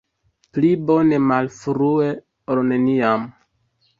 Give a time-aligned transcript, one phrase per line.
[0.55, 2.09] Pli bone malfrue,
[2.55, 3.29] ol neniam.